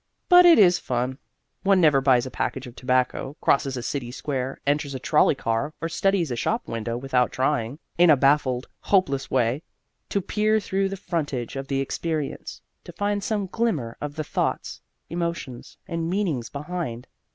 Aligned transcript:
But 0.29 0.47
it 0.47 0.57
is 0.57 0.79
fun. 0.79 1.19
One 1.61 1.79
never 1.79 2.01
buys 2.01 2.25
a 2.25 2.31
package 2.31 2.65
of 2.65 2.75
tobacco, 2.75 3.37
crosses 3.39 3.77
a 3.77 3.83
city 3.83 4.09
square, 4.09 4.59
enters 4.65 4.95
a 4.95 4.99
trolley 4.99 5.35
car 5.35 5.75
or 5.79 5.89
studies 5.89 6.31
a 6.31 6.35
shop 6.35 6.67
window 6.67 6.97
without 6.97 7.31
trying, 7.31 7.77
in 7.99 8.09
a 8.09 8.17
baffled, 8.17 8.67
hopeless 8.79 9.29
way, 9.29 9.61
to 10.09 10.19
peer 10.19 10.59
through 10.59 10.89
the 10.89 10.97
frontage 10.97 11.55
of 11.55 11.67
the 11.67 11.81
experience, 11.81 12.59
to 12.83 12.91
find 12.91 13.23
some 13.23 13.45
glimmer 13.45 13.95
of 14.01 14.15
the 14.15 14.23
thoughts, 14.23 14.81
emotions, 15.07 15.77
and 15.87 16.09
meanings 16.09 16.49
behind. 16.49 17.05